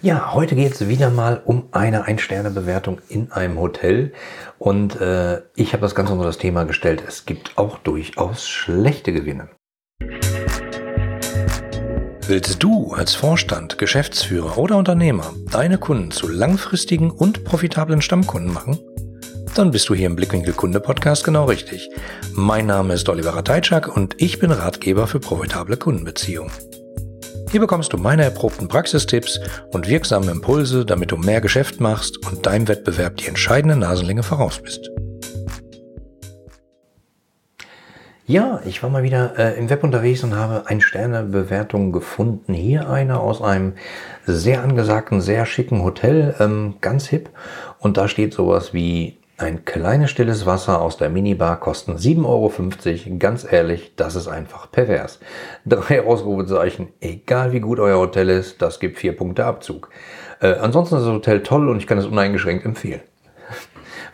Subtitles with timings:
[0.00, 4.12] Ja, heute geht es wieder mal um eine Ein-Sterne-Bewertung in einem Hotel.
[4.56, 7.02] Und äh, ich habe das Ganze unter das Thema gestellt.
[7.04, 9.48] Es gibt auch durchaus schlechte Gewinne.
[12.28, 18.78] Willst du als Vorstand, Geschäftsführer oder Unternehmer deine Kunden zu langfristigen und profitablen Stammkunden machen?
[19.56, 21.90] Dann bist du hier im Blickwinkel Kunde Podcast genau richtig.
[22.34, 26.52] Mein Name ist Oliver Rateitschak und ich bin Ratgeber für profitable Kundenbeziehungen.
[27.50, 29.40] Hier bekommst du meine erprobten Praxistipps
[29.72, 34.60] und wirksame Impulse, damit du mehr Geschäft machst und deinem Wettbewerb die entscheidende Nasenlänge voraus
[34.60, 34.90] bist.
[38.26, 42.52] Ja, ich war mal wieder äh, im Web unterwegs und habe eine Sternebewertung gefunden.
[42.52, 43.72] Hier eine aus einem
[44.26, 47.30] sehr angesagten, sehr schicken Hotel, ähm, ganz hip.
[47.78, 53.18] Und da steht sowas wie ein kleines stilles Wasser aus der Minibar kosten 7,50 Euro.
[53.18, 55.20] Ganz ehrlich, das ist einfach pervers.
[55.64, 56.88] Drei Ausrufezeichen.
[57.00, 59.90] Egal wie gut euer Hotel ist, das gibt vier Punkte Abzug.
[60.40, 63.00] Äh, ansonsten ist das Hotel toll und ich kann es uneingeschränkt empfehlen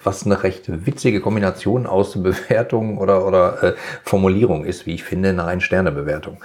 [0.04, 3.72] was eine recht witzige Kombination aus Bewertung oder, oder äh,
[4.04, 6.38] Formulierung ist, wie ich finde, eine Ein-Sterne-Bewertung.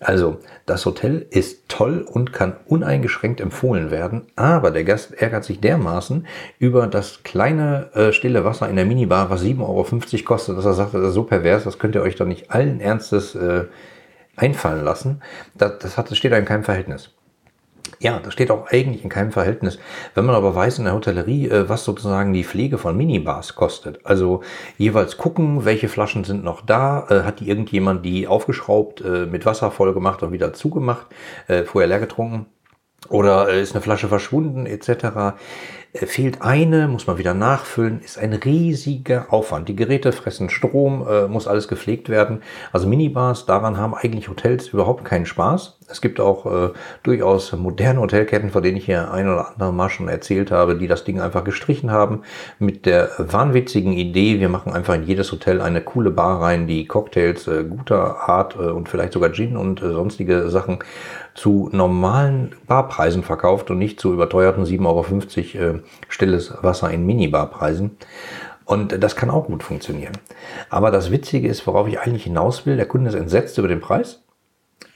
[0.00, 5.60] Also, das Hotel ist toll und kann uneingeschränkt empfohlen werden, aber der Gast ärgert sich
[5.60, 6.26] dermaßen
[6.58, 10.74] über das kleine äh, stille Wasser in der Minibar, was 7,50 Euro kostet, dass er
[10.74, 13.64] sagt, das ist so pervers, das könnt ihr euch doch nicht allen Ernstes äh,
[14.36, 15.22] einfallen lassen.
[15.54, 17.10] Das, das, hat, das steht da in keinem Verhältnis.
[17.98, 19.78] Ja, das steht auch eigentlich in keinem Verhältnis.
[20.14, 24.04] Wenn man aber weiß in der Hotellerie, äh, was sozusagen die Pflege von Minibars kostet,
[24.04, 24.42] also
[24.76, 29.46] jeweils gucken, welche Flaschen sind noch da, äh, hat die irgendjemand die aufgeschraubt, äh, mit
[29.46, 31.06] Wasser voll gemacht und wieder zugemacht,
[31.66, 32.46] vorher leer getrunken,
[33.08, 35.36] oder ist eine Flasche verschwunden etc.
[36.00, 39.68] Äh, fehlt eine, muss man wieder nachfüllen, ist ein riesiger Aufwand.
[39.68, 42.42] Die Geräte fressen Strom, äh, muss alles gepflegt werden.
[42.72, 45.78] Also Minibars, daran haben eigentlich Hotels überhaupt keinen Spaß.
[45.88, 46.70] Es gibt auch äh,
[47.04, 50.88] durchaus moderne Hotelketten, von denen ich hier ein oder andere Mal schon erzählt habe, die
[50.88, 52.22] das Ding einfach gestrichen haben
[52.58, 56.86] mit der wahnwitzigen Idee, wir machen einfach in jedes Hotel eine coole Bar rein, die
[56.86, 60.80] Cocktails äh, guter Art äh, und vielleicht sogar Gin und äh, sonstige Sachen
[61.34, 67.96] zu normalen Barpreisen verkauft und nicht zu überteuerten 7,50 Euro stilles Wasser in Minibarpreisen.
[68.64, 70.14] Und das kann auch gut funktionieren.
[70.70, 73.80] Aber das Witzige ist, worauf ich eigentlich hinaus will, der Kunde ist entsetzt über den
[73.80, 74.22] Preis.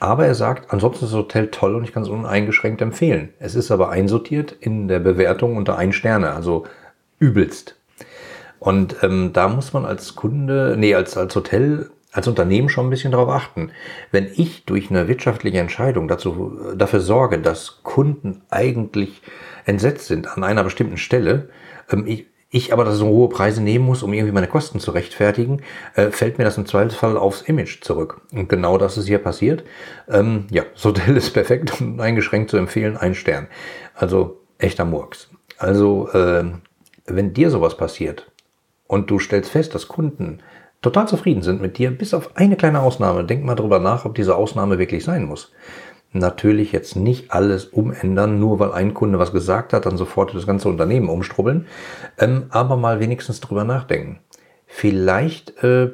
[0.01, 3.31] Aber er sagt, ansonsten ist das Hotel toll und ich kann es uneingeschränkt empfehlen.
[3.39, 6.67] Es ist aber einsortiert in der Bewertung unter ein Sterne, also
[7.19, 7.77] übelst.
[8.59, 12.91] Und ähm, da muss man als Kunde, nee, als, als Hotel als Unternehmen schon ein
[12.91, 13.71] bisschen darauf achten.
[14.11, 19.23] Wenn ich durch eine wirtschaftliche Entscheidung dazu, dafür sorge, dass Kunden eigentlich
[19.65, 21.49] entsetzt sind an einer bestimmten Stelle,
[21.91, 25.63] ähm, ich, ich aber so hohe Preise nehmen muss, um irgendwie meine Kosten zu rechtfertigen,
[25.95, 28.21] äh, fällt mir das im Zweifelsfall aufs Image zurück.
[28.33, 29.63] Und genau das ist hier passiert.
[30.09, 33.47] Ähm, ja, Hotel ist perfekt und eingeschränkt zu empfehlen, ein Stern.
[33.95, 35.31] Also echter Murks.
[35.59, 36.45] Also äh,
[37.07, 38.31] wenn dir sowas passiert
[38.87, 40.41] und du stellst fest, dass Kunden
[40.83, 43.25] total zufrieden sind mit dir, bis auf eine kleine Ausnahme.
[43.25, 45.53] Denk mal drüber nach, ob diese Ausnahme wirklich sein muss.
[46.13, 50.47] Natürlich jetzt nicht alles umändern, nur weil ein Kunde was gesagt hat, dann sofort das
[50.47, 51.67] ganze Unternehmen umstrubbeln,
[52.19, 54.19] ähm, aber mal wenigstens drüber nachdenken.
[54.67, 55.91] Vielleicht äh,